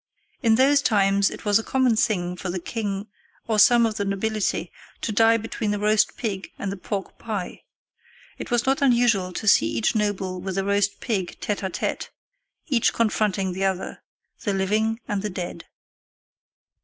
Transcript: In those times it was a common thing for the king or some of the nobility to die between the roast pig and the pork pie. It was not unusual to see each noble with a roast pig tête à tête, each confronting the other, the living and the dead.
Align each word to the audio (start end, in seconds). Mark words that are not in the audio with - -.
In 0.41 0.55
those 0.55 0.81
times 0.81 1.29
it 1.29 1.45
was 1.45 1.59
a 1.59 1.63
common 1.63 1.95
thing 1.95 2.35
for 2.35 2.49
the 2.49 2.57
king 2.59 3.05
or 3.47 3.59
some 3.59 3.85
of 3.85 3.97
the 3.97 4.03
nobility 4.03 4.71
to 5.01 5.11
die 5.11 5.37
between 5.37 5.69
the 5.69 5.77
roast 5.77 6.17
pig 6.17 6.51
and 6.57 6.71
the 6.71 6.75
pork 6.75 7.19
pie. 7.19 7.61
It 8.39 8.49
was 8.49 8.65
not 8.65 8.81
unusual 8.81 9.31
to 9.33 9.47
see 9.47 9.67
each 9.67 9.93
noble 9.93 10.41
with 10.41 10.57
a 10.57 10.63
roast 10.65 11.01
pig 11.01 11.39
tête 11.39 11.59
à 11.59 11.69
tête, 11.69 12.09
each 12.65 12.93
confronting 12.93 13.53
the 13.53 13.63
other, 13.65 14.01
the 14.43 14.53
living 14.53 14.99
and 15.07 15.21
the 15.21 15.29
dead. 15.29 15.65